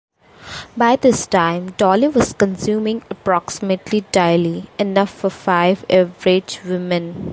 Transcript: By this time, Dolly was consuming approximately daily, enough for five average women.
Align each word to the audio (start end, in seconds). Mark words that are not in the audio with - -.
By 0.75 0.95
this 0.95 1.27
time, 1.27 1.73
Dolly 1.77 2.07
was 2.07 2.33
consuming 2.33 3.03
approximately 3.11 4.01
daily, 4.11 4.67
enough 4.79 5.11
for 5.11 5.29
five 5.29 5.85
average 5.91 6.59
women. 6.65 7.29